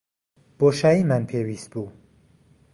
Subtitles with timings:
[0.59, 1.87] بۆشاییمان پێویست بوو.